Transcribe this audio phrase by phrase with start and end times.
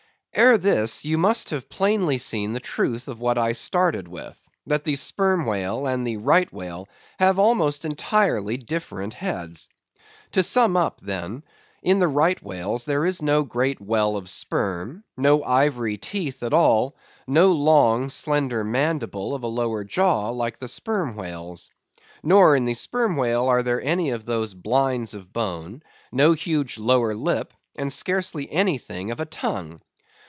[0.33, 4.95] Ere this, you must have plainly seen the truth of what I started with—that the
[4.95, 6.87] Sperm Whale and the Right Whale
[7.19, 9.67] have almost entirely different heads.
[10.31, 11.43] To sum up, then:
[11.83, 16.53] in the Right Whale's there is no great well of sperm; no ivory teeth at
[16.53, 16.95] all;
[17.27, 21.69] no long, slender mandible of a lower jaw, like the Sperm Whale's.
[22.23, 26.77] Nor in the Sperm Whale are there any of those blinds of bone; no huge
[26.77, 29.81] lower lip; and scarcely anything of a tongue.